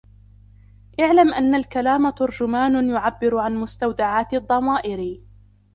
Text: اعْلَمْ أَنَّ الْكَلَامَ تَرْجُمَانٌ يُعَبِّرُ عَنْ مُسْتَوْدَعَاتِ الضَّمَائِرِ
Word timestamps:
اعْلَمْ 0.99 1.33
أَنَّ 1.33 1.55
الْكَلَامَ 1.55 2.09
تَرْجُمَانٌ 2.09 2.89
يُعَبِّرُ 2.89 3.37
عَنْ 3.37 3.55
مُسْتَوْدَعَاتِ 3.55 4.33
الضَّمَائِرِ 4.33 5.21